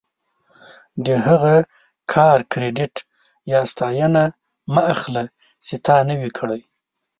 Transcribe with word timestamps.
د 1.05 1.07
هغه 1.27 1.55
کار 2.13 2.39
کریډیټ 2.51 2.95
یا 3.51 3.61
ستاینه 3.71 4.23
مه 4.73 4.83
اخله 4.93 5.23
چې 5.65 5.73
تا 5.85 5.97
نه 6.07 6.15
وي 6.19 6.31
کړی. 6.37 6.61